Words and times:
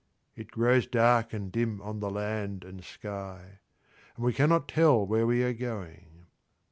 It 0.35 0.49
grows 0.49 0.87
dark 0.87 1.31
and 1.31 1.51
dim 1.51 1.79
on 1.79 1.99
the 1.99 2.09
land 2.09 2.63
and 2.63 2.83
sky, 2.83 3.59
and 4.15 4.25
we 4.25 4.33
cannot 4.33 4.67
tell 4.67 5.05
where 5.05 5.27
we 5.27 5.43
are 5.43 5.53
going. 5.53 6.25